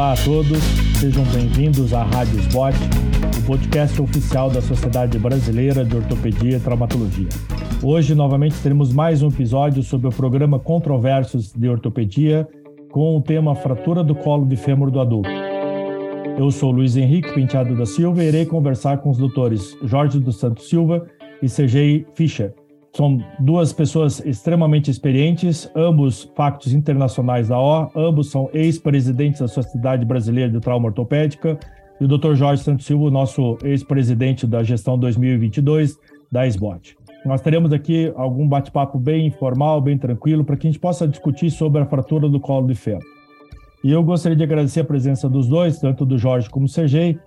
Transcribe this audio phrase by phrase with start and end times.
[0.00, 0.62] Olá a todos,
[0.98, 2.74] sejam bem-vindos à Rádio Spot,
[3.38, 7.28] o podcast oficial da Sociedade Brasileira de Ortopedia e Traumatologia.
[7.82, 12.48] Hoje, novamente, teremos mais um episódio sobre o programa Controversos de Ortopedia
[12.90, 15.28] com o tema Fratura do Colo de Fêmur do Adulto.
[16.38, 20.38] Eu sou Luiz Henrique Penteado da Silva e irei conversar com os doutores Jorge dos
[20.38, 21.06] Santos Silva
[21.42, 22.54] e Sergei Fischer,
[22.92, 30.04] são duas pessoas extremamente experientes, ambos factos internacionais da O, ambos são ex-presidentes da Sociedade
[30.04, 31.58] Brasileira de Trauma Ortopédica,
[32.00, 32.34] e o Dr.
[32.34, 35.98] Jorge Santos Silva, nosso ex-presidente da gestão 2022
[36.32, 36.96] da SBOT.
[37.24, 41.50] Nós teremos aqui algum bate-papo bem informal, bem tranquilo, para que a gente possa discutir
[41.50, 43.02] sobre a fratura do colo de ferro.
[43.84, 47.18] E eu gostaria de agradecer a presença dos dois, tanto do Jorge como do Sergei.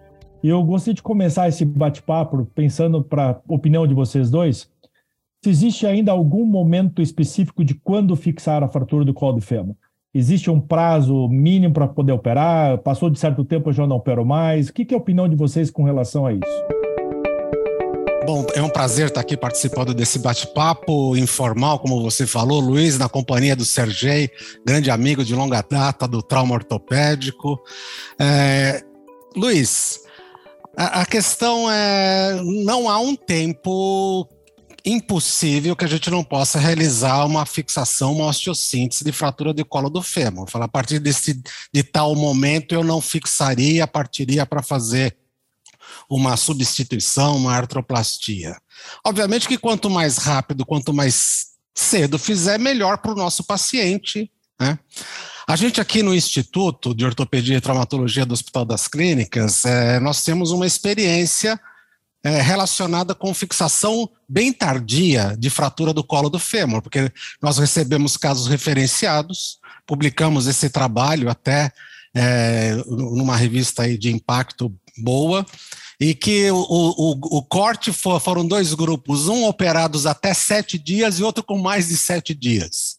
[0.41, 4.69] E eu gostaria de começar esse bate-papo pensando para a opinião de vocês dois,
[5.43, 9.75] se existe ainda algum momento específico de quando fixar a fratura do colo do fêmur.
[10.15, 12.77] Existe um prazo mínimo para poder operar?
[12.77, 14.69] Passou de certo tempo, eu já não opero mais.
[14.69, 16.43] O que, que é a opinião de vocês com relação a isso?
[18.25, 23.09] Bom, é um prazer estar aqui participando desse bate-papo informal, como você falou, Luiz, na
[23.09, 24.29] companhia do Sergei,
[24.65, 27.59] grande amigo de longa data do trauma ortopédico.
[28.17, 28.81] É,
[29.35, 29.99] Luiz,
[30.77, 34.25] a, a questão é: não há um tempo
[34.85, 39.89] impossível que a gente não possa realizar uma fixação, uma osteossíntese de fratura de colo
[39.89, 40.49] do fêmur.
[40.49, 41.41] Fala, a partir desse,
[41.73, 45.15] de tal momento eu não fixaria, partiria para fazer
[46.09, 48.57] uma substituição, uma artroplastia.
[49.05, 54.29] Obviamente que quanto mais rápido, quanto mais cedo fizer, melhor para o nosso paciente.
[54.59, 54.77] Né?
[55.47, 60.23] A gente aqui no Instituto de Ortopedia e Traumatologia do Hospital das Clínicas, é, nós
[60.23, 61.59] temos uma experiência
[62.23, 68.15] é, relacionada com fixação bem tardia de fratura do colo do fêmur, porque nós recebemos
[68.15, 71.71] casos referenciados, publicamos esse trabalho até
[72.15, 75.45] é, numa revista aí de impacto boa,
[75.99, 81.19] e que o, o, o corte for, foram dois grupos, um operados até sete dias
[81.19, 82.97] e outro com mais de sete dias.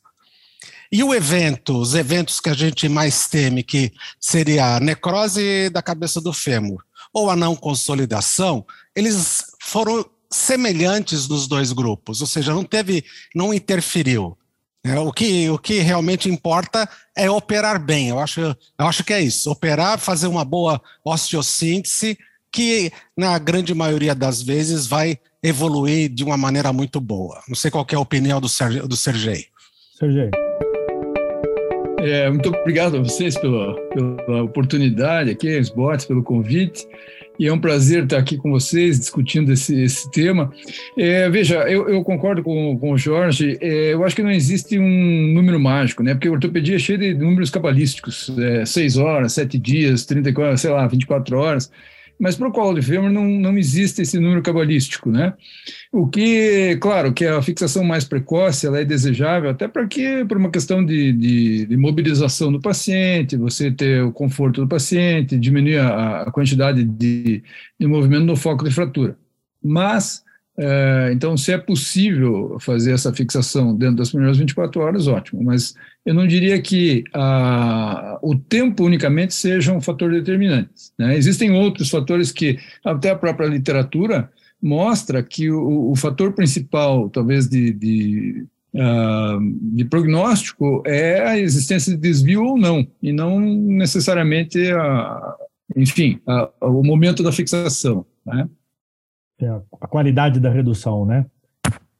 [0.93, 5.83] E o evento, os eventos que a gente mais teme, que seria a necrose da
[5.83, 12.53] cabeça do fêmur ou a não consolidação, eles foram semelhantes nos dois grupos, ou seja,
[12.53, 14.37] não teve, não interferiu.
[14.85, 18.11] É, o, que, o que realmente importa é operar bem.
[18.11, 19.51] Eu acho, eu acho que é isso.
[19.51, 22.19] Operar, fazer uma boa osteossíntese,
[22.53, 27.41] que na grande maioria das vezes vai evoluir de uma maneira muito boa.
[27.49, 28.83] Não sei qual é a opinião do, Sergei.
[28.83, 29.47] Do Sergei.
[29.99, 30.31] Sergei.
[32.01, 36.87] É, muito obrigado a vocês pela, pela oportunidade aqui, os bots, pelo convite
[37.39, 40.53] e é um prazer estar aqui com vocês discutindo esse, esse tema.
[40.97, 44.79] É, veja, eu, eu, concordo com, com o Jorge, é, eu acho que não existe
[44.79, 46.15] um número mágico, né?
[46.15, 50.71] Porque a ortopedia é cheia de números cabalísticos, é, seis horas, sete dias, 34, sei
[50.71, 51.71] lá, 24 horas.
[52.19, 55.35] Mas para o colo de fêmur não, não existe esse número cabalístico, né?
[55.91, 60.37] O que, claro, que a fixação mais precoce ela é desejável até para que, por
[60.37, 65.79] uma questão de, de, de, mobilização do paciente, você ter o conforto do paciente, diminuir
[65.79, 67.43] a, a quantidade de,
[67.79, 69.17] de movimento no foco de fratura.
[69.63, 70.23] Mas
[70.57, 75.75] é, então, se é possível fazer essa fixação dentro das primeiras 24 horas, ótimo, mas
[76.07, 80.71] eu não diria que a, o tempo unicamente seja um fator determinante.
[80.97, 81.17] Né?
[81.17, 84.31] Existem outros fatores que, até a própria literatura
[84.63, 89.41] mostra que o, o fator principal, talvez, de, de, uh,
[89.75, 95.35] de, prognóstico é a existência de desvio ou não, e não necessariamente, a,
[95.77, 98.07] enfim, a, o momento da fixação.
[98.25, 98.49] Né?
[99.41, 99.49] É,
[99.81, 101.27] a qualidade da redução, né?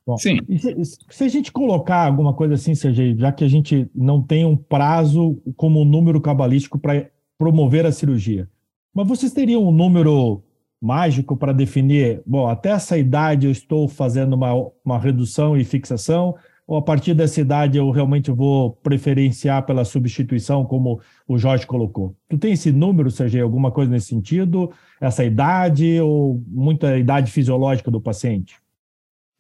[0.07, 0.39] Bom, Sim.
[0.59, 4.45] Se, se, a gente colocar alguma coisa assim, Sergei, já que a gente não tem
[4.45, 7.09] um prazo como um número cabalístico para
[7.39, 8.49] promover a cirurgia,
[8.95, 10.43] mas vocês teriam um número
[10.81, 14.53] mágico para definir, bom, até essa idade eu estou fazendo uma,
[14.85, 16.35] uma redução e fixação,
[16.67, 22.17] ou a partir dessa idade eu realmente vou preferenciar pela substituição, como o Jorge colocou?
[22.29, 24.73] Tu tem esse número, Sergei, alguma coisa nesse sentido?
[25.01, 28.57] Essa idade ou muita idade fisiológica do paciente?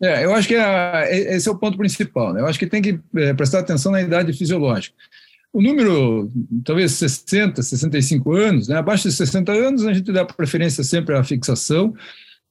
[0.03, 2.35] É, eu acho que é, esse é o ponto principal.
[2.35, 2.41] Né?
[2.41, 4.95] Eu acho que tem que é, prestar atenção na idade fisiológica.
[5.51, 6.31] O número,
[6.65, 8.77] talvez 60, 65 anos, né?
[8.77, 11.95] abaixo de 60 anos, a gente dá preferência sempre à fixação,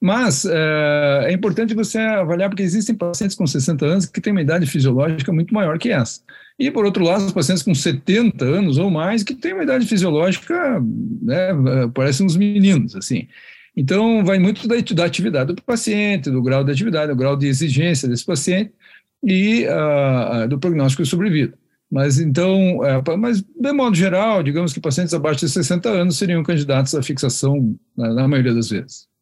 [0.04, 4.42] mas é, é, importante você avaliar, porque existem pacientes com 60 anos que têm uma
[4.42, 6.20] idade fisiológica muito maior que essa.
[6.60, 9.88] E, por outro lado, os pacientes com 70 anos ou mais que têm uma idade
[9.88, 10.84] fisiológica,
[11.22, 11.54] né,
[11.94, 13.30] parecem uns meninos, assim.
[13.78, 17.48] Então, vai muito da, da atividade do paciente, do grau de atividade, do grau de
[17.48, 18.74] exigência desse paciente
[19.24, 21.58] e uh, do prognóstico de sobrevida.
[21.90, 26.44] Mas então, é, mas de modo geral, digamos que pacientes abaixo de 60 anos seriam
[26.44, 29.13] candidatos à fixação na, na maioria das vezes.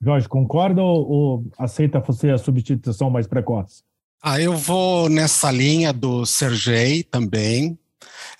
[0.00, 3.82] Jorge, concorda ou, ou aceita você a substituição mais precoce?
[4.22, 7.78] Ah, eu vou nessa linha do Sergei também.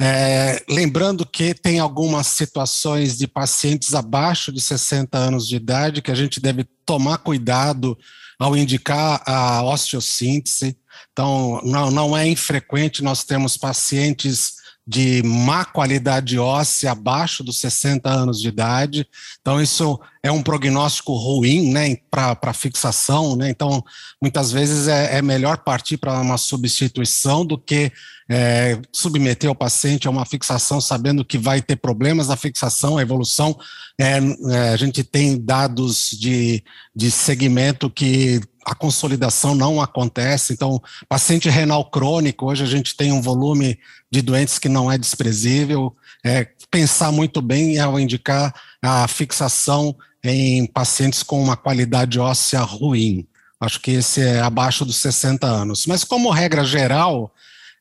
[0.00, 6.10] É, lembrando que tem algumas situações de pacientes abaixo de 60 anos de idade que
[6.10, 7.98] a gente deve tomar cuidado
[8.38, 10.76] ao indicar a osteossíntese.
[11.12, 18.08] Então, não, não é infrequente nós temos pacientes de má qualidade óssea abaixo dos 60
[18.08, 19.06] anos de idade.
[19.40, 23.36] Então, isso é um prognóstico ruim né, para fixação.
[23.36, 23.50] Né?
[23.50, 23.84] Então,
[24.20, 27.92] muitas vezes é, é melhor partir para uma substituição do que
[28.30, 33.02] é, submeter o paciente a uma fixação sabendo que vai ter problemas na fixação, a
[33.02, 33.58] evolução.
[33.98, 34.18] É,
[34.50, 36.62] é, a gente tem dados de,
[36.94, 40.52] de segmento que a consolidação não acontece.
[40.52, 43.78] Então, paciente renal crônico, hoje a gente tem um volume
[44.10, 45.96] de doentes que não é desprezível.
[46.24, 53.26] É, pensar muito bem ao indicar a fixação em pacientes com uma qualidade óssea ruim.
[53.60, 55.86] Acho que esse é abaixo dos 60 anos.
[55.86, 57.32] Mas, como regra geral,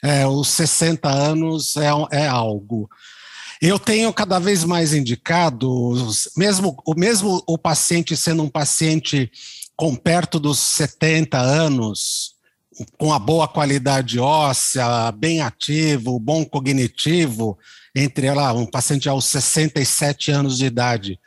[0.03, 2.89] é, os 60 anos é, é algo.
[3.61, 5.95] Eu tenho cada vez mais indicado,
[6.35, 9.31] mesmo o mesmo o paciente sendo um paciente
[9.75, 12.35] com perto dos 70 anos,
[12.97, 17.57] com a boa qualidade óssea, bem ativo, bom cognitivo,
[17.99, 21.19] entre lá, um paciente aos 67 anos de idade.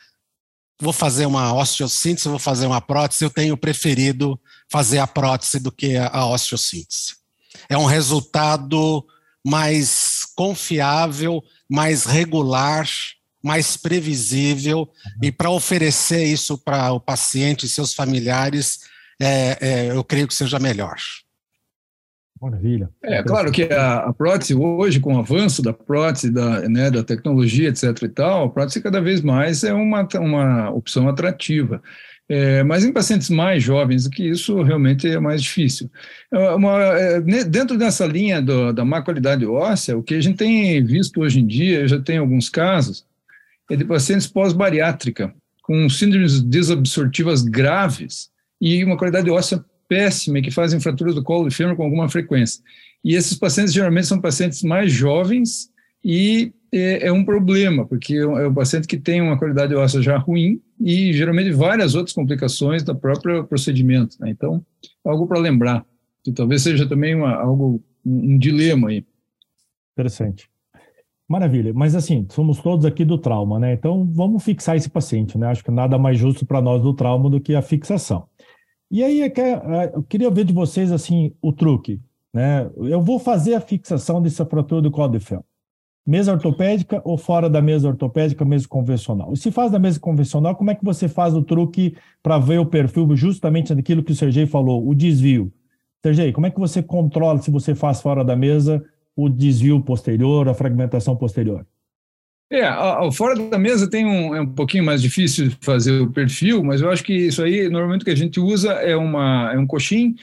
[0.79, 4.39] Vou fazer uma osteossíntese, vou fazer uma prótese, eu tenho preferido
[4.71, 7.15] fazer a prótese do que a osteossíntese.
[7.67, 9.05] É um resultado
[9.45, 12.87] mais confiável, mais regular,
[13.43, 14.87] mais previsível, uhum.
[15.23, 18.79] e para oferecer isso para o paciente e seus familiares,
[19.19, 20.95] é, é, eu creio que seja melhor.
[22.41, 22.89] Maravilha.
[23.03, 27.03] É claro que a, a, prótese hoje, com o avanço da prótese, da, né, da
[27.03, 27.83] tecnologia, etc.
[28.01, 31.81] e tal, a prótese cada vez mais é uma, uma opção atrativa.
[32.27, 35.91] É, mas em pacientes mais jovens que isso, realmente é mais difícil.
[36.33, 40.37] É uma, é, dentro dessa linha do, da má qualidade óssea, o que a gente
[40.37, 43.05] tem visto hoje em dia, já tem alguns casos,
[43.69, 50.79] é de pacientes pós-bariátrica, com síndromes desabsortivas graves e uma qualidade óssea péssima, que fazem
[50.79, 52.63] fraturas do colo e fêmur com alguma frequência.
[53.03, 55.69] E esses pacientes geralmente são pacientes mais jovens
[56.01, 60.17] e é, é um problema, porque é um paciente que tem uma qualidade óssea já
[60.17, 64.15] ruim e geralmente várias outras complicações do próprio procedimento.
[64.21, 64.29] Né?
[64.29, 64.65] Então,
[65.03, 65.85] algo para lembrar,
[66.23, 69.05] que talvez seja também uma, algo, um, um dilema aí.
[69.91, 70.49] Interessante.
[71.27, 73.73] Maravilha, mas assim, somos todos aqui do trauma, né?
[73.73, 75.47] Então vamos fixar esse paciente, né?
[75.47, 78.27] Acho que nada mais justo para nós do trauma do que a fixação.
[78.91, 79.21] E aí
[79.93, 82.01] eu queria ver de vocês assim o truque,
[82.33, 82.69] né?
[82.75, 85.45] Eu vou fazer a fixação dessa fratura do ferro.
[86.05, 89.31] Mesa ortopédica ou fora da mesa ortopédica, mesa convencional?
[89.31, 92.59] E se faz da mesa convencional, como é que você faz o truque para ver
[92.59, 95.53] o perfil justamente daquilo que o Sergei falou, o desvio?
[96.03, 98.83] Sergei, como é que você controla se você faz fora da mesa
[99.15, 101.65] o desvio posterior, a fragmentação posterior?
[102.51, 102.69] É,
[103.13, 106.81] fora da mesa tem um, é um pouquinho mais difícil de fazer o perfil, mas
[106.81, 109.65] eu acho que isso aí, normalmente o que a gente usa é, uma, é um
[109.65, 110.17] coxim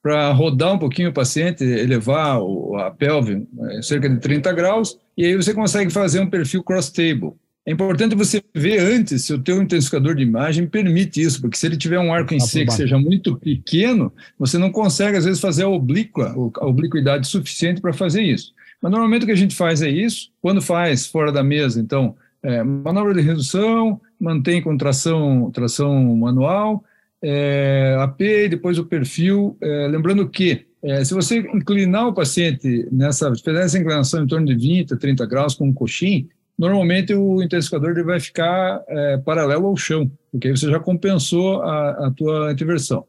[0.00, 2.38] para rodar um pouquinho o paciente, elevar
[2.86, 7.32] a pelve é, cerca de 30 graus, e aí você consegue fazer um perfil cross-table.
[7.66, 11.66] É importante você ver antes se o teu intensificador de imagem permite isso, porque se
[11.66, 15.40] ele tiver um arco em C que seja muito pequeno, você não consegue, às vezes,
[15.40, 18.52] fazer a oblíqua, a obliquidade suficiente para fazer isso.
[18.82, 20.32] Mas, normalmente, o que a gente faz é isso.
[20.40, 26.84] Quando faz fora da mesa, então, é, manobra de redução, mantém com tração, tração manual,
[27.22, 29.56] é, AP e depois o perfil.
[29.60, 34.46] É, lembrando que, é, se você inclinar o paciente nessa, fazer essa inclinação em torno
[34.46, 39.68] de 20, 30 graus com um coxim, normalmente o intensificador ele vai ficar é, paralelo
[39.68, 43.06] ao chão, porque aí você já compensou a, a tua antiversão.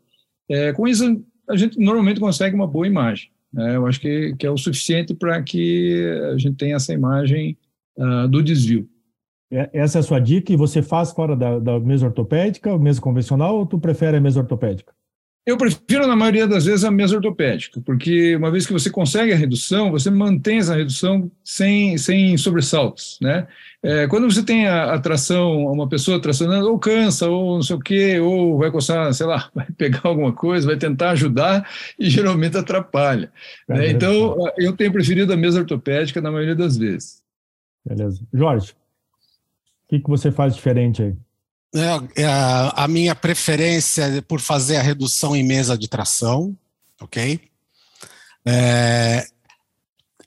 [0.47, 3.32] É, com isso, a gente normalmente consegue uma boa imagem.
[3.53, 3.75] Né?
[3.75, 7.57] Eu acho que, que é o suficiente para que a gente tenha essa imagem
[7.97, 8.89] uh, do desvio.
[9.71, 13.55] Essa é a sua dica e você faz fora da, da mesa ortopédica, mesa convencional,
[13.55, 14.91] ou tu prefere a mesa ortopédica?
[15.45, 19.33] Eu prefiro, na maioria das vezes, a mesa ortopédica, porque uma vez que você consegue
[19.33, 23.45] a redução, você mantém essa redução sem, sem sobressaltos, né?
[23.81, 27.75] É, quando você tem a, a tração, uma pessoa tracionando, ou cansa, ou não sei
[27.75, 31.69] o quê, ou vai coçar, sei lá, vai pegar alguma coisa, vai tentar ajudar
[31.99, 33.29] e geralmente atrapalha.
[33.67, 33.89] Né?
[33.89, 37.21] Então, eu tenho preferido a mesa ortopédica na maioria das vezes.
[37.85, 38.21] Beleza.
[38.33, 38.73] Jorge,
[39.93, 41.15] que, que você faz diferente aí?
[41.75, 42.27] É, é,
[42.75, 46.55] a minha preferência é por fazer a redução em mesa de tração,
[47.01, 47.41] ok?
[48.45, 49.25] É,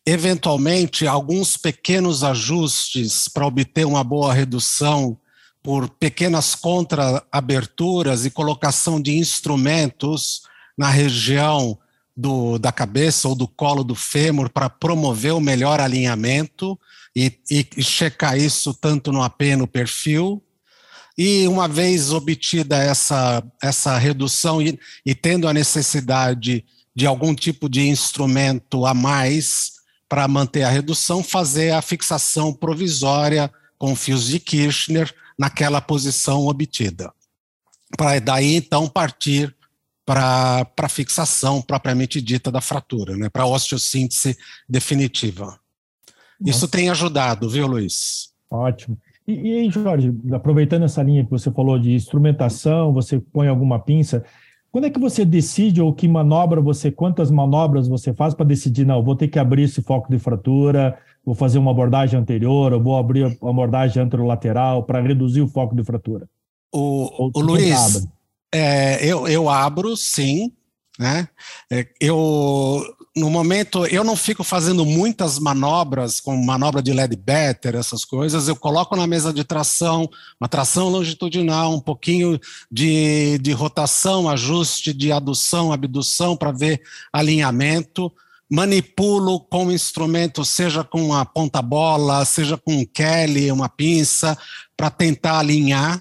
[0.04, 5.16] eventualmente, alguns pequenos ajustes para obter uma boa redução
[5.62, 10.42] por pequenas contraaberturas e colocação de instrumentos
[10.76, 11.78] na região
[12.16, 16.78] do, da cabeça ou do colo do fêmur para promover o melhor alinhamento
[17.14, 20.42] e, e, e checar isso tanto no AP no perfil.
[21.16, 27.68] E uma vez obtida essa, essa redução e, e tendo a necessidade de algum tipo
[27.68, 29.72] de instrumento a mais
[30.08, 37.12] para manter a redução, fazer a fixação provisória com fios de Kirchner naquela posição obtida.
[37.96, 39.54] Para daí então partir
[40.04, 45.58] para a fixação propriamente dita da fratura, né, para a osteossíntese definitiva.
[46.40, 46.56] Nossa.
[46.56, 48.30] Isso tem ajudado, viu, Luiz?
[48.48, 48.96] Ótimo.
[49.26, 53.78] E, e aí, Jorge, aproveitando essa linha que você falou de instrumentação, você põe alguma
[53.78, 54.24] pinça,
[54.76, 58.84] quando é que você decide ou que manobra você, quantas manobras você faz para decidir,
[58.84, 62.82] não, vou ter que abrir esse foco de fratura, vou fazer uma abordagem anterior, ou
[62.82, 66.28] vou abrir a abordagem anterolateral para reduzir o foco de fratura?
[66.70, 68.06] O, o Luiz,
[68.54, 70.52] é, eu, eu abro, sim,
[70.98, 71.26] né?
[71.72, 72.82] É, eu
[73.16, 78.46] no momento eu não fico fazendo muitas manobras, como manobra de lead better, essas coisas.
[78.46, 80.08] Eu coloco na mesa de tração
[80.38, 82.38] uma tração longitudinal, um pouquinho
[82.70, 88.12] de, de rotação, ajuste de adução, abdução para ver alinhamento.
[88.48, 94.38] Manipulo com o instrumento, seja com uma ponta-bola, seja com um Kelly, uma pinça,
[94.76, 96.00] para tentar alinhar.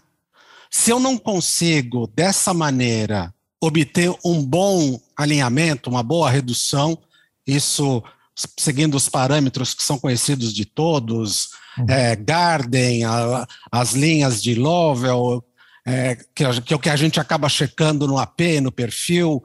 [0.70, 6.98] Se eu não consigo, dessa maneira, obter um bom alinhamento, uma boa redução,
[7.46, 8.04] isso
[8.58, 11.86] seguindo os parâmetros que são conhecidos de todos, uhum.
[11.90, 15.44] é, Garden, a, as linhas de Lovell,
[15.86, 19.42] é, que, é o que a gente acaba checando no AP, no perfil.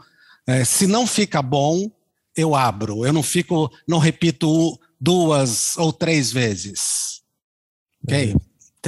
[0.47, 1.91] É, se não fica bom,
[2.35, 3.05] eu abro.
[3.05, 7.21] Eu não fico, não repito duas ou três vezes.
[8.03, 8.35] Ok?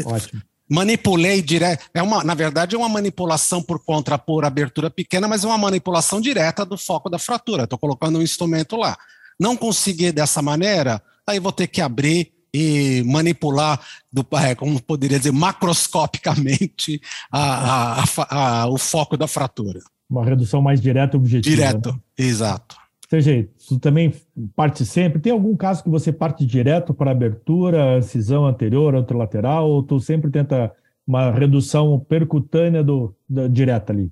[0.05, 1.85] Ótimo manipulei direto.
[1.93, 5.59] É uma, na verdade, é uma manipulação por contra por abertura pequena, mas é uma
[5.59, 7.64] manipulação direta do foco da fratura.
[7.64, 8.97] Estou colocando um instrumento lá.
[9.38, 15.19] Não conseguir dessa maneira, aí vou ter que abrir e manipular, do, é, como poderia
[15.19, 17.00] dizer, macroscopicamente
[17.31, 19.81] a, a, a, o foco da fratura.
[20.09, 21.57] Uma redução mais direta e objetiva.
[21.57, 22.00] Direto, né?
[22.19, 22.82] exato.
[23.12, 24.11] Seja, tu também
[24.57, 25.21] parte sempre.
[25.21, 30.31] Tem algum caso que você parte direto para abertura, cisão anterior, anterolateral, ou tu sempre
[30.31, 30.73] tenta
[31.07, 33.14] uma redução percutânea do,
[33.50, 34.11] direta ali?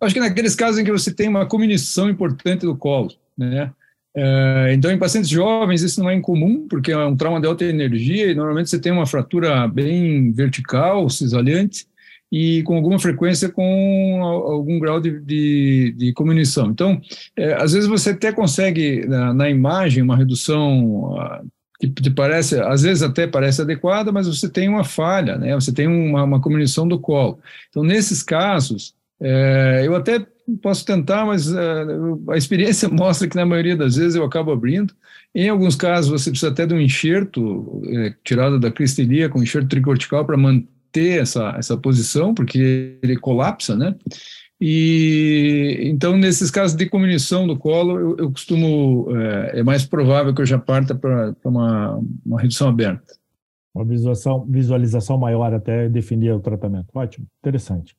[0.00, 3.70] Acho que naqueles casos em que você tem uma comunição importante do colo, né?
[4.16, 7.64] É, então, em pacientes jovens, isso não é incomum, porque é um trauma de alta
[7.64, 11.86] energia e normalmente você tem uma fratura bem vertical, cisalhante,
[12.30, 16.70] e com alguma frequência com algum grau de, de, de comunicação.
[16.70, 17.00] Então,
[17.36, 21.46] é, às vezes você até consegue, na, na imagem, uma redução uh,
[21.80, 25.54] que te parece, às vezes até parece adequada, mas você tem uma falha, né?
[25.54, 27.38] você tem uma, uma comunicação do colo.
[27.70, 30.24] Então, nesses casos, é, eu até
[30.62, 34.94] posso tentar, mas uh, a experiência mostra que na maioria das vezes eu acabo abrindo.
[35.34, 39.68] Em alguns casos, você precisa até de um enxerto é, tirado da cristelia com enxerto
[39.68, 43.94] tricortical para manter ter essa, essa posição, porque ele colapsa, né?
[44.60, 50.34] E então, nesses casos de comunicação do colo, eu, eu costumo, é, é, mais provável
[50.34, 53.16] que eu já parta para uma, uma redução aberta.
[53.72, 56.88] Uma visualização, visualização maior até definir o tratamento.
[56.92, 57.96] Ótimo, interessante.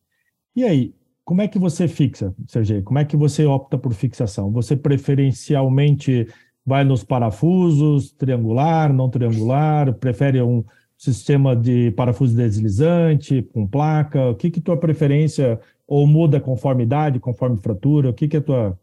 [0.53, 0.93] E aí,
[1.23, 2.81] como é que você fixa, Sergei?
[2.81, 4.51] Como é que você opta por fixação?
[4.51, 6.27] Você preferencialmente
[6.65, 10.63] vai nos parafusos, triangular, não triangular, prefere um,
[10.99, 14.29] sistema de parafuso deslizante, com placa?
[14.29, 18.09] O que que tua preferência ou muda conforme idade, conforme fratura?
[18.09, 18.77] O que que é tua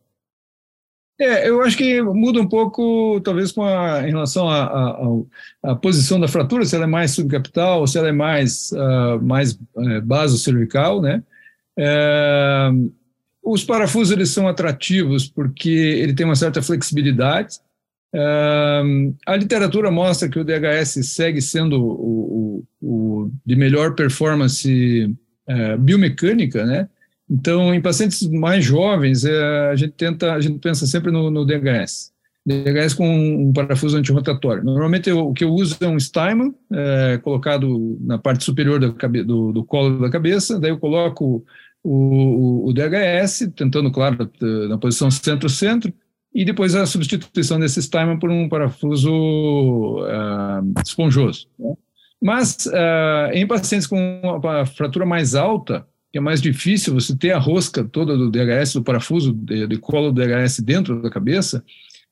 [1.19, 6.29] é, eu acho que muda um pouco, talvez, com a, em relação à posição da
[6.29, 11.01] fratura, se ela é mais subcapital ou se ela é mais, uh, mais uh, baso-cervical,
[11.01, 11.23] né?
[11.79, 12.69] É,
[13.43, 17.61] os parafusos, eles são atrativos porque ele tem uma certa flexibilidade,
[18.15, 25.15] a literatura mostra que o DHS segue sendo o, o, o de melhor performance
[25.49, 26.89] uh, biomecânica, né?
[27.29, 31.45] Então, em pacientes mais jovens, uh, a gente tenta, a gente pensa sempre no, no
[31.45, 32.13] DHS.
[32.47, 34.63] DHS com um parafuso antirrotatório.
[34.63, 38.93] Normalmente eu, o que eu uso é um Steinman, é, colocado na parte superior do,
[39.25, 41.45] do, do, colo da cabeça, daí eu coloco
[41.83, 44.31] o, o DHS, tentando, claro,
[44.69, 45.93] na posição centro-centro,
[46.37, 51.49] e depois a substituição desse timer por um parafuso uh, esponjoso.
[51.59, 51.75] Né?
[52.23, 57.31] Mas uh, em pacientes com uma fratura mais alta, que é mais difícil você ter
[57.31, 61.65] a rosca toda do DHS, do parafuso de, de colo do DHS dentro da cabeça,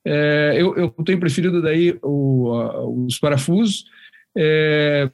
[0.07, 3.85] É, eu, eu, tenho preferido daí o, os parafusos.
[4.37, 5.09] É,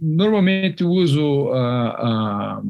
[0.00, 2.62] normalmente uso a, a,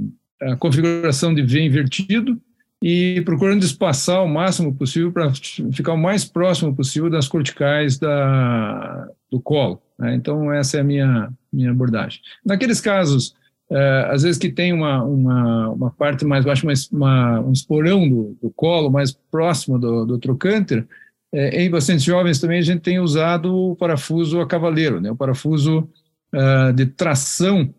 [0.43, 2.41] a, configuração de V invertido
[2.83, 5.33] e procurando espaçar o máximo possível para
[5.73, 9.81] ficar o mais próximo possível das corticais da, do colo.
[9.97, 10.17] Né?
[10.17, 12.21] Então, essa é a minha, minha abordagem.
[12.45, 13.35] Naqueles casos
[13.71, 18.37] é, às vezes que tem uma, uma, uma parte mais baixa, uma, um esporão do,
[18.43, 20.87] do, colo mais próximo do, do trocânter,
[21.33, 25.17] é, em pacientes jovens também a gente tem usado o parafuso a cavaleiro, né, o
[25.17, 25.89] parafuso
[26.35, 27.73] uh, de tração,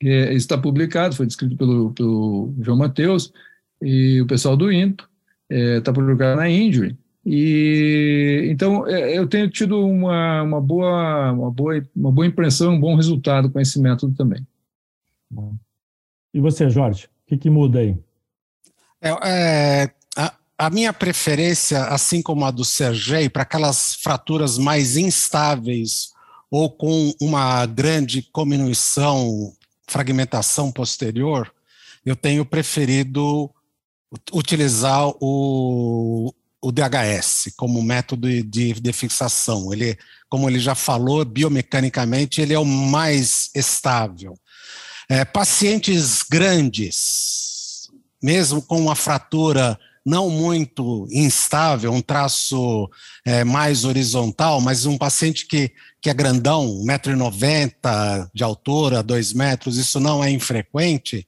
[0.00, 3.30] que está publicado, foi descrito pelo, pelo João Mateus
[3.80, 5.08] e o pessoal do INTO,
[5.48, 11.50] está é, publicado na Injury, e então é, eu tenho tido uma, uma, boa, uma,
[11.50, 14.46] boa, uma boa impressão, um bom resultado com esse método também.
[16.32, 17.96] E você, Jorge, o que, que muda aí?
[19.00, 24.96] É, é, a, a, minha preferência, assim como a do Sergei, para aquelas fraturas mais
[24.96, 26.10] instáveis
[26.50, 29.52] ou com uma grande cominuição,
[29.86, 31.52] fragmentação posterior,
[32.04, 33.50] eu tenho preferido
[34.32, 39.72] utilizar o, o DHS como método de, de fixação.
[39.72, 39.96] Ele,
[40.28, 44.38] como ele já falou, biomecanicamente ele é o mais estável.
[45.08, 47.88] É, pacientes grandes,
[48.22, 52.88] mesmo com uma fratura não muito instável, um traço
[53.24, 59.76] é, mais horizontal, mas um paciente que, que é grandão, 1,90m de altura, 2 metros,
[59.76, 61.26] isso não é infrequente,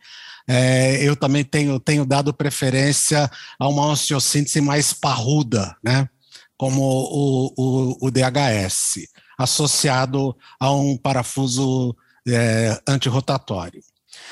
[0.49, 6.09] é, eu também tenho, tenho dado preferência a uma osteossíntese mais parruda, né?
[6.57, 11.97] como o, o, o DHS, associado a um parafuso
[12.29, 13.83] é, antirrotatório.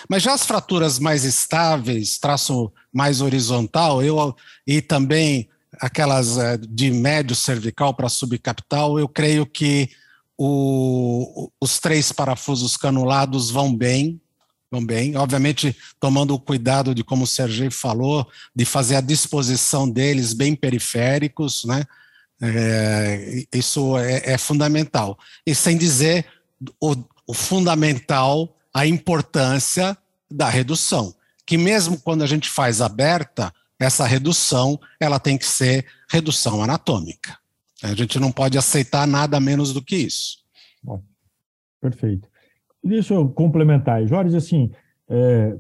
[0.09, 4.35] Mas já as fraturas mais estáveis, traço mais horizontal, eu,
[4.67, 5.49] e também
[5.81, 9.91] aquelas é, de médio cervical para subcapital, eu creio que
[10.37, 14.21] o, os três parafusos canulados vão bem,
[14.71, 15.17] vão bem.
[15.17, 20.55] Obviamente, tomando o cuidado de, como o Sergei falou, de fazer a disposição deles bem
[20.55, 21.85] periféricos, né?
[22.43, 25.19] É, isso é, é, fundamental.
[25.45, 26.25] E sem dizer
[26.81, 29.97] o, o fundamental, a importância
[30.31, 35.87] da redução, que mesmo quando a gente faz aberta, essa redução ela tem que ser
[36.09, 37.39] redução anatômica.
[37.83, 40.39] A gente não pode aceitar nada menos do que isso.
[40.83, 41.03] Bom,
[41.81, 42.29] perfeito.
[42.83, 44.71] Deixa eu complementar, Jorge, assim,
[45.09, 45.57] é,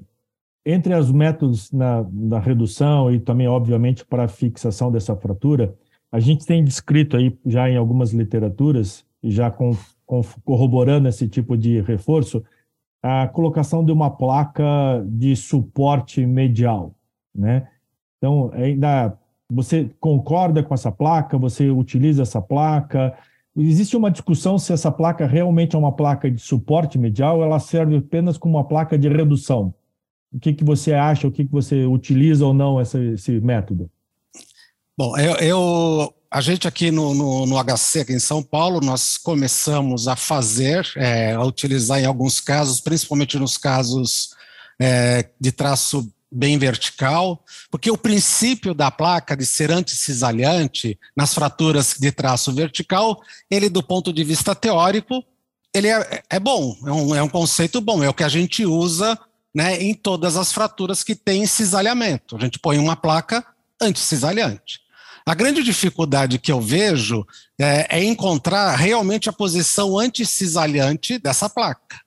[0.64, 5.75] entre os métodos na, na redução e também, obviamente, para a fixação dessa fratura,
[6.12, 9.77] a gente tem descrito aí já em algumas literaturas, e já com
[10.44, 12.42] corroborando esse tipo de reforço,
[13.02, 16.94] a colocação de uma placa de suporte medial,
[17.34, 17.68] né?
[18.18, 19.16] Então, ainda
[19.50, 21.36] você concorda com essa placa?
[21.38, 23.16] Você utiliza essa placa?
[23.56, 27.58] Existe uma discussão se essa placa realmente é uma placa de suporte medial ou ela
[27.58, 29.74] serve apenas como uma placa de redução.
[30.32, 31.26] O que, que você acha?
[31.26, 33.90] O que, que você utiliza ou não esse, esse método?
[34.96, 39.18] Bom, eu, eu a gente aqui no, no, no, HC, aqui em São Paulo, nós
[39.18, 44.30] começamos a fazer, é, a utilizar em alguns casos, principalmente nos casos
[44.78, 51.96] é, de traço bem vertical, porque o princípio da placa de ser anticisalhante nas fraturas
[51.98, 55.24] de traço vertical, ele do ponto de vista teórico,
[55.74, 58.64] ele é, é bom, é um, é um conceito bom, é o que a gente
[58.64, 59.18] usa
[59.52, 62.36] né, em todas as fraturas que têm cisalhamento.
[62.36, 63.44] A gente põe uma placa
[63.80, 64.80] anticisalhante.
[65.26, 67.26] A grande dificuldade que eu vejo
[67.59, 72.00] é, é encontrar realmente a posição anticisalhante dessa placa,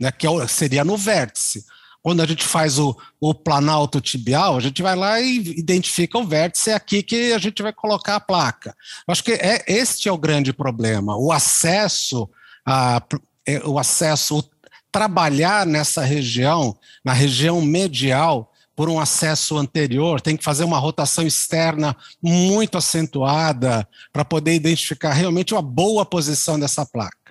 [0.00, 1.64] né, que é seria no vértice.
[2.02, 6.26] Quando a gente faz o, o planalto tibial, a gente vai lá e identifica o
[6.26, 8.76] vértice, é aqui que a gente vai colocar a placa.
[9.08, 12.28] Acho que é, este é o grande problema, o acesso,
[12.64, 13.02] a,
[13.46, 14.44] é, o acesso,
[14.92, 21.26] trabalhar nessa região, na região medial, por um acesso anterior, tem que fazer uma rotação
[21.26, 27.24] externa muito acentuada para poder identificar realmente uma boa posição dessa placa.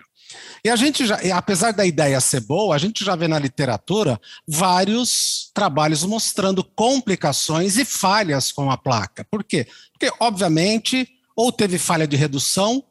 [0.63, 4.19] E a gente já, apesar da ideia ser boa, a gente já vê na literatura
[4.47, 9.25] vários trabalhos mostrando complicações e falhas com a placa.
[9.29, 9.67] Por quê?
[9.91, 12.83] Porque, obviamente, ou teve falha de redução,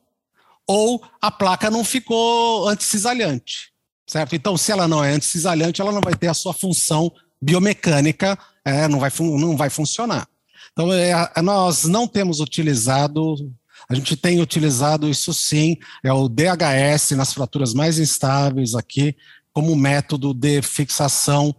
[0.67, 3.73] ou a placa não ficou anticisalhante.
[4.07, 4.35] Certo?
[4.35, 7.11] Então, se ela não é anticisalhante, ela não vai ter a sua função
[7.43, 10.29] biomecânica é, não, vai não vai funcionar.
[10.73, 13.35] Então, é, nós não temos utilizado,
[13.89, 19.17] a gente tem utilizado isso sim, é o DHS nas fraturas mais instáveis aqui,
[19.53, 21.55] como método de fixação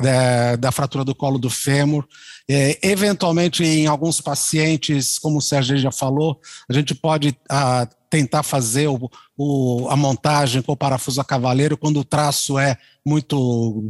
[0.00, 2.06] é, da fratura do colo do fêmur.
[2.48, 8.42] É, eventualmente, em alguns pacientes, como o Sérgio já falou, a gente pode a, tentar
[8.42, 13.88] fazer o, o, a montagem com o parafuso a cavaleiro quando o traço é muito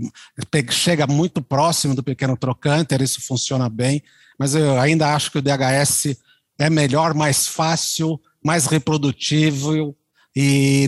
[0.70, 4.00] chega muito próximo do pequeno trocânter, isso funciona bem,
[4.38, 6.16] mas eu ainda acho que o DHS
[6.56, 9.96] é melhor, mais fácil, mais reprodutivo
[10.36, 10.86] e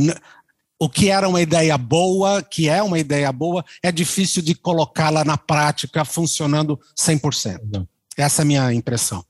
[0.79, 5.25] o que era uma ideia boa, que é uma ideia boa, é difícil de colocá-la
[5.25, 7.85] na prática funcionando 100%.
[8.17, 9.25] Essa é a minha impressão.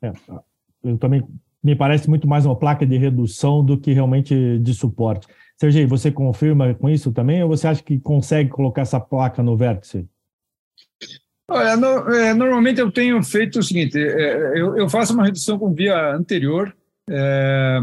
[0.00, 0.12] É,
[0.84, 1.26] eu também
[1.62, 5.26] me parece muito mais uma placa de redução do que realmente de suporte.
[5.56, 9.56] Sergei, você confirma com isso também ou você acha que consegue colocar essa placa no
[9.56, 10.06] vértice?
[11.50, 15.58] Olha, no, é, normalmente eu tenho feito o seguinte: é, eu, eu, faço uma redução
[15.58, 16.76] com via anterior,
[17.08, 17.80] é,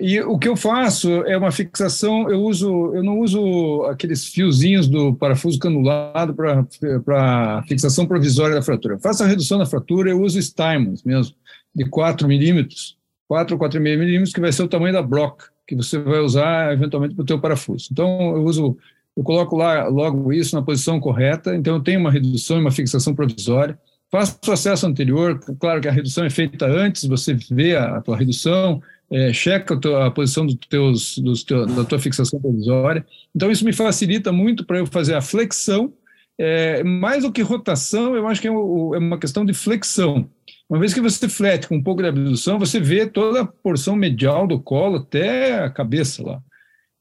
[0.00, 4.88] e o que eu faço é uma fixação, eu uso, eu não uso aqueles fiozinhos
[4.88, 8.94] do parafuso canulado para fixação provisória da fratura.
[8.94, 11.34] Eu faço a redução da fratura, eu uso Steinmans mesmo,
[11.74, 12.96] de 4 milímetros,
[13.28, 16.72] 4 ou 4,5 milímetros, que vai ser o tamanho da broca, que você vai usar
[16.72, 17.88] eventualmente para o teu parafuso.
[17.92, 18.76] Então, eu uso,
[19.16, 22.72] eu coloco lá logo isso na posição correta, então eu tenho uma redução e uma
[22.72, 23.78] fixação provisória,
[24.10, 28.00] faço o acesso anterior, claro que a redução é feita antes, você vê a, a
[28.00, 32.40] tua redução, é, checa a, tua, a posição do teus, dos teu, da tua fixação
[32.40, 33.04] provisória.
[33.34, 35.92] Então, isso me facilita muito para eu fazer a flexão.
[36.38, 40.28] É, mais do que rotação, eu acho que é, o, é, uma questão de flexão.
[40.70, 43.96] Uma vez que você flete com um pouco de abdução, você vê toda a porção
[43.96, 46.40] medial do colo até a cabeça lá.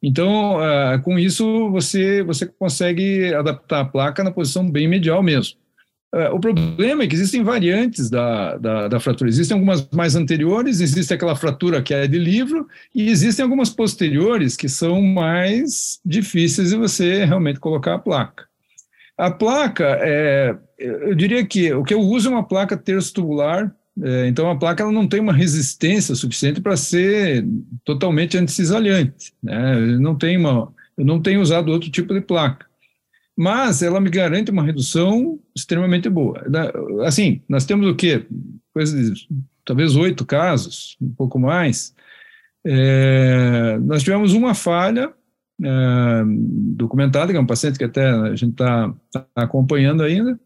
[0.01, 5.60] Então, é, com isso, você, você consegue adaptar a placa na posição bem medial mesmo.
[6.12, 9.29] É, o problema é que existem variantes da, da, da, fratura.
[9.29, 14.58] Existem algumas mais anteriores, existe aquela fratura que é de livro, e existem algumas posteriores
[14.58, 18.48] que são mais difíceis de você realmente colocar a placa.
[19.19, 23.75] A placa, é, eu diria que o que eu uso é uma placa terço tubular,
[24.01, 27.45] é, então a placa ela não tem uma resistência suficiente para ser
[27.84, 29.34] totalmente anticisalhante.
[29.43, 29.75] Né?
[29.75, 32.69] Eu, não tenho uma, eu não tenho usado outro tipo de placa
[33.41, 36.45] mas ela me garante uma redução extremamente boa.
[37.05, 38.25] Assim, nós temos o quê?
[38.73, 39.29] Coisa de
[39.63, 41.95] talvez oito casos, um pouco mais.
[42.65, 45.13] É, nós tivemos uma falha
[45.63, 46.23] é,
[46.75, 50.39] documentada, que é um paciente que até a gente está tá acompanhando ainda,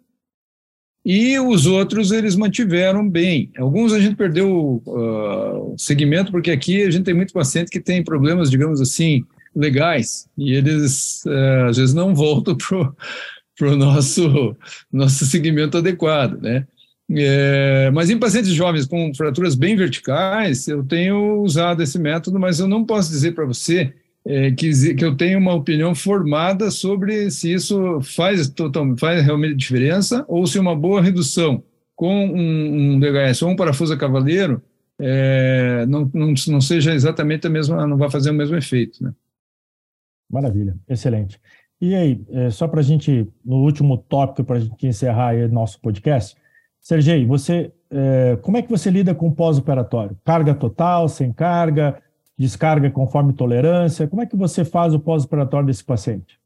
[1.05, 3.51] e os outros eles mantiveram bem.
[3.57, 8.01] Alguns a gente perdeu uh, segmento, porque aqui a gente tem muito paciente que tem
[8.01, 14.55] problemas, digamos assim, legais e eles é, às vezes não voltam para o nosso,
[14.91, 16.65] nosso segmento adequado, né?
[17.11, 22.59] É, mas em pacientes jovens com fraturas bem verticais, eu tenho usado esse método, mas
[22.59, 23.93] eu não posso dizer para você
[24.25, 29.55] é, que, que eu tenho uma opinião formada sobre se isso faz, total, faz realmente
[29.55, 31.63] diferença ou se uma boa redução
[31.95, 34.61] com um, um DHS ou um parafuso a cavaleiro
[34.99, 39.13] é, não, não, não seja exatamente a mesma, não vai fazer o mesmo efeito, né?
[40.31, 41.39] Maravilha, excelente.
[41.81, 45.47] E aí, é, só para a gente, no último tópico, para a gente encerrar aí
[45.47, 46.35] nosso podcast,
[46.79, 50.17] Sergei, você, é, como é que você lida com pós-operatório?
[50.23, 52.01] Carga total, sem carga,
[52.37, 54.07] descarga conforme tolerância?
[54.07, 56.37] Como é que você faz o pós-operatório desse paciente?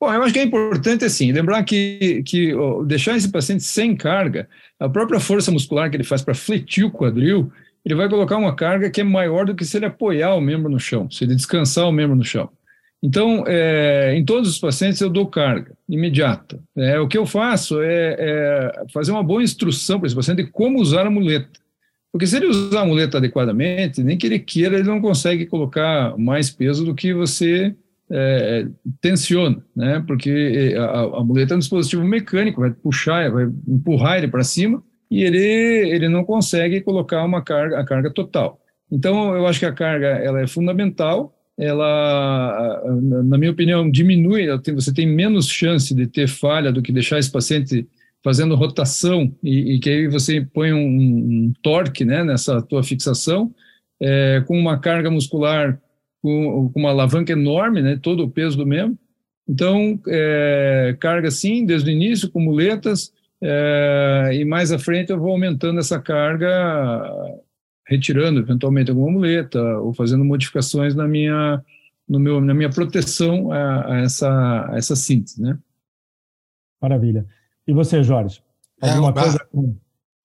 [0.00, 3.94] Bom, eu acho que é importante, assim, lembrar que, que ó, deixar esse paciente sem
[3.94, 4.48] carga,
[4.80, 7.52] a própria força muscular que ele faz para fletir o quadril,
[7.84, 10.70] ele vai colocar uma carga que é maior do que se ele apoiar o membro
[10.70, 12.48] no chão, se ele descansar o membro no chão.
[13.02, 16.58] Então, é, em todos os pacientes eu dou carga imediata.
[16.76, 20.50] É, o que eu faço é, é fazer uma boa instrução para esse paciente de
[20.50, 21.60] como usar a muleta.
[22.12, 26.16] Porque se ele usar a muleta adequadamente, nem que ele queira, ele não consegue colocar
[26.16, 27.74] mais peso do que você
[28.10, 28.66] é,
[29.00, 30.02] tensiona, né?
[30.06, 34.82] Porque a, a, muleta é um dispositivo mecânico, vai puxar, vai empurrar ele para cima
[35.10, 38.58] e ele, ele não consegue colocar uma carga, a carga total.
[38.90, 42.82] Então, eu acho que a carga ela é fundamental ela,
[43.24, 47.32] na minha opinião, diminui, você tem menos chance de ter falha do que deixar esse
[47.32, 47.84] paciente
[48.22, 53.54] fazendo rotação e, e que aí você põe um, um, torque né, nessa tua fixação,
[54.00, 55.80] é, com uma carga muscular,
[56.20, 58.98] com, com, uma alavanca enorme, né, todo o peso do membro.
[59.48, 65.18] Então, é, carga sim, desde o início, com muletas, é, e mais à frente eu
[65.18, 66.36] vou aumentando essa carga
[67.86, 71.62] retirando eventualmente alguma muleta ou fazendo modificações na minha,
[72.06, 75.58] no meu, na minha proteção a, a essa, a essa síntese, né?
[76.82, 77.26] Maravilha.
[77.68, 78.42] E você, Jorge?
[78.82, 79.38] É, alguma é, coisa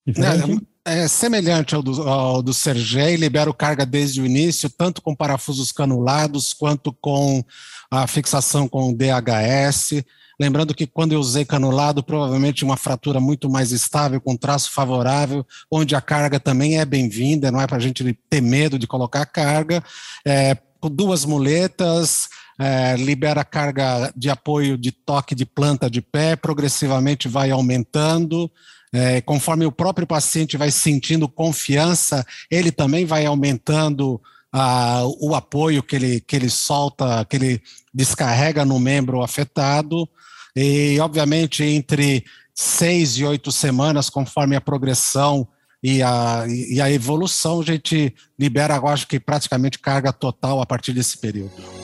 [0.06, 0.66] diferente?
[0.82, 5.70] é semelhante ao do, ao do Sergei, libero carga desde o início, tanto com parafusos
[5.70, 7.44] canulados quanto com
[7.90, 10.02] a fixação com DHS.
[10.40, 15.46] Lembrando que quando eu usei canulado, provavelmente uma fratura muito mais estável, com traço favorável,
[15.70, 19.26] onde a carga também é bem-vinda, não é para a gente ter medo de colocar
[19.26, 19.84] carga.
[20.26, 22.28] É, com duas muletas,
[22.58, 28.50] é, libera carga de apoio de toque de planta de pé, progressivamente vai aumentando.
[28.92, 34.20] É, conforme o próprio paciente vai sentindo confiança, ele também vai aumentando
[34.52, 37.62] ah, o apoio que ele, que ele solta, que ele
[37.92, 40.08] descarrega no membro afetado.
[40.54, 45.48] E, obviamente, entre seis e oito semanas, conforme a progressão
[45.82, 50.66] e a, e a evolução, a gente libera, eu acho que praticamente carga total a
[50.66, 51.83] partir desse período.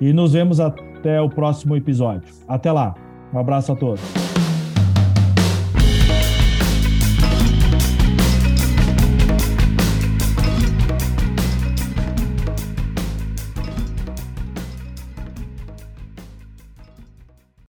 [0.00, 2.34] E nos vemos até o próximo episódio.
[2.48, 2.94] Até lá.
[3.32, 4.43] Um abraço a todos.